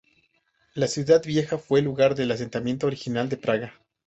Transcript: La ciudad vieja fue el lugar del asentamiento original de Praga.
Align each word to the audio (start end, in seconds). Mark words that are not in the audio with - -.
La 0.73 0.87
ciudad 0.87 1.21
vieja 1.23 1.59
fue 1.59 1.77
el 1.77 1.85
lugar 1.85 2.15
del 2.15 2.31
asentamiento 2.31 2.87
original 2.87 3.29
de 3.29 3.37
Praga. 3.37 3.75